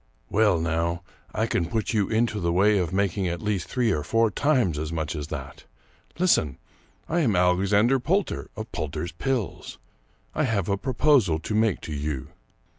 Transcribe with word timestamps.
"Well, 0.31 0.59
now, 0.59 1.03
I 1.31 1.45
can 1.45 1.67
put 1.69 1.93
you 1.93 2.09
into 2.09 2.39
the 2.39 2.51
way 2.51 2.79
of 2.79 2.91
making 2.91 3.27
at 3.27 3.39
least 3.39 3.67
three 3.69 3.91
or 3.91 4.01
four 4.03 4.31
times 4.31 4.79
as 4.79 4.91
much 4.91 5.15
as 5.15 5.27
that. 5.27 5.65
Listen! 6.17 6.57
I 7.07 7.19
am 7.19 7.35
Alexander 7.35 7.99
Poulter, 7.99 8.49
of 8.55 8.71
Poulter's 8.71 9.11
Pills. 9.11 9.77
I 10.33 10.45
have 10.45 10.67
a 10.69 10.75
proposal 10.75 11.37
to 11.41 11.53
make 11.53 11.81
to 11.81 11.93
you. 11.93 12.29